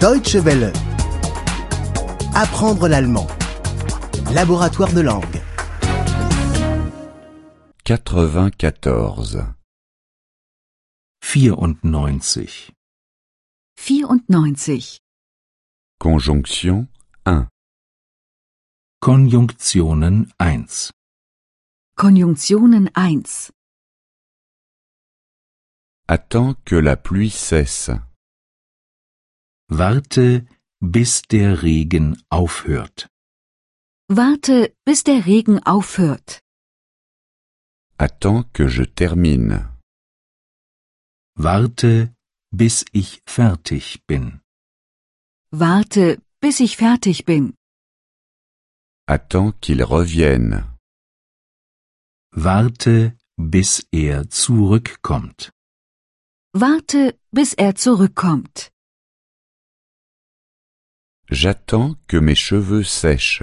[0.00, 0.72] Deutsche Welle.
[2.34, 3.26] Apprendre l'allemand.
[4.34, 5.40] Laboratoire de langue.
[7.84, 9.54] 94.
[11.22, 12.70] 94.
[13.76, 14.98] 94.
[15.98, 16.86] Conjonction
[17.24, 17.48] 1.
[19.00, 20.92] Konjunktionen 1.
[21.96, 23.50] Konjunktionen 1.
[26.06, 27.90] Attends que la pluie cesse.
[29.68, 30.46] Warte,
[30.80, 33.08] bis der Regen aufhört.
[34.08, 36.40] Warte, bis der Regen aufhört.
[37.98, 39.76] Attends que je termine.
[41.34, 42.14] Warte,
[42.52, 44.40] bis ich fertig bin.
[45.50, 47.54] Warte, bis ich fertig bin.
[49.08, 50.76] Attends qu'il revienne.
[52.30, 55.50] Warte, bis er zurückkommt.
[56.52, 58.70] Warte, bis er zurückkommt.
[61.30, 63.42] J'attends que mes cheveux sèchent.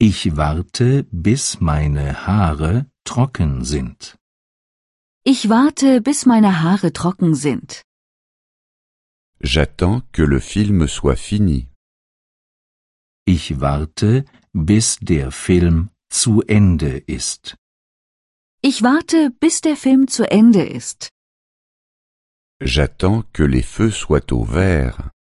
[0.00, 4.16] Ich warte, bis meine Haare trocken sind.
[5.24, 7.82] Ich warte, bis meine Haare trocken sind.
[9.40, 11.68] J'attends que le film soit fini.
[13.24, 17.56] Ich warte, bis der Film zu Ende ist.
[18.62, 21.10] Ich warte, bis der Film zu Ende ist.
[22.60, 25.12] J'attends que les feux soient au vert.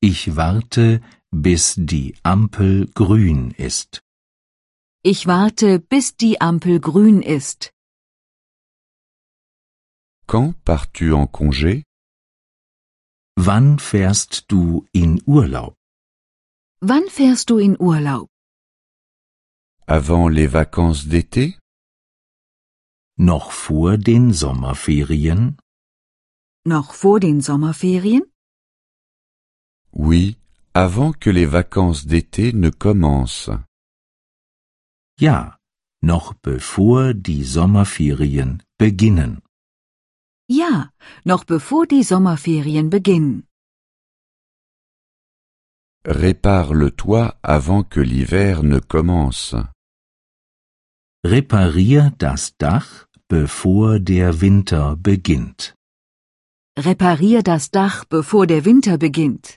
[0.00, 4.02] Ich warte, bis die Ampel grün ist.
[5.02, 7.72] Ich warte, bis die Ampel grün ist.
[10.26, 11.84] Quand pars-tu en congé
[13.38, 15.74] Wann fährst du in Urlaub?
[16.80, 18.28] Wann fährst du in Urlaub?
[19.86, 21.58] Avant les vacances d'été
[23.18, 25.56] Noch vor den Sommerferien?
[26.64, 28.24] Noch vor den Sommerferien?
[29.98, 30.36] Oui,
[30.74, 33.50] avant que les vacances d'été ne commencent.
[35.18, 35.56] Ja,
[36.02, 39.40] noch bevor die Sommerferien beginnen.
[40.48, 40.90] Ja,
[41.24, 43.46] noch bevor die Sommerferien beginnen.
[46.04, 49.56] Répare le toit avant que l'hiver ne commence.
[51.24, 55.74] Reparier das Dach, bevor der Winter beginnt.
[56.78, 59.56] Reparier das Dach, bevor der Winter beginnt.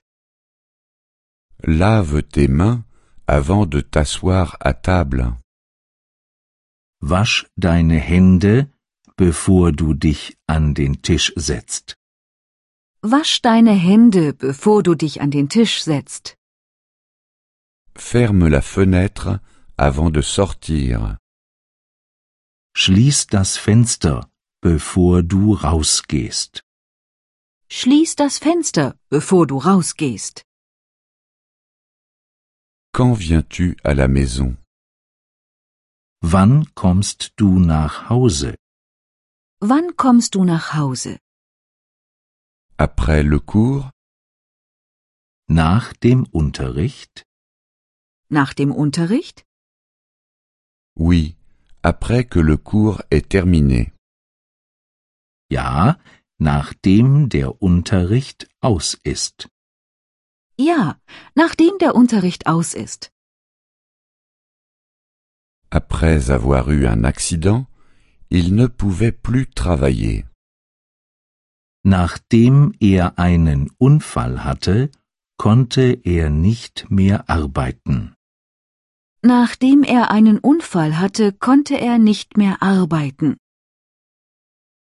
[1.64, 2.84] Lave tes mains
[3.28, 5.36] avant de t'asseoir à table.
[7.02, 8.72] Wasch deine Hände,
[9.18, 11.96] bevor du dich an den Tisch setzt.
[13.02, 16.38] Wasch deine Hände, bevor du dich an den Tisch setzt.
[17.96, 19.42] Ferme la fenêtre
[19.78, 21.18] avant de sortir.
[22.74, 24.30] Schließ das Fenster,
[24.62, 26.64] bevor du rausgehst.
[27.70, 30.46] Schließ das Fenster, bevor du rausgehst.
[32.92, 34.58] Quand viens-tu à la maison
[36.22, 38.56] Wann kommst du nach Hause?
[39.62, 41.20] Wann kommst du nach Hause?
[42.78, 43.90] Après le cours
[45.48, 47.24] Nach dem Unterricht?
[48.30, 49.46] Nach dem Unterricht?
[50.96, 51.36] Oui,
[51.82, 53.92] après que le cours est terminé.
[55.52, 55.98] Ja,
[56.40, 59.48] nachdem der Unterricht aus ist.
[60.60, 61.00] Ja,
[61.36, 63.12] nachdem der Unterricht aus ist.
[65.70, 67.68] Après avoir eu un accident,
[68.30, 70.26] il ne pouvait plus travailler.
[71.86, 74.92] Nachdem er einen Unfall hatte,
[75.38, 78.14] konnte er nicht mehr arbeiten.
[79.22, 83.38] Nachdem er einen Unfall hatte, konnte er nicht mehr arbeiten.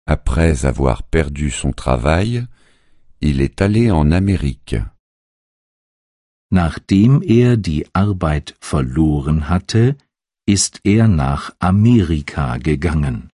[0.08, 2.48] Après avoir perdu son travail,
[3.20, 4.78] il est allé en Amérique.
[6.50, 9.97] Nachdem er die Arbeit verloren hatte,
[10.46, 13.30] ist er nach Amerika gegangen.